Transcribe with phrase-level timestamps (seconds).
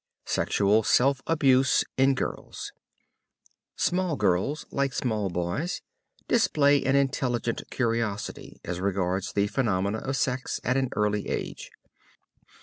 [0.25, 2.71] SEXUAL SELF ABUSE IN GIRLS
[3.75, 5.83] Small girls, like small boys,
[6.27, 11.69] display an intelligent curiosity as regards the phenomena of sex at an early age.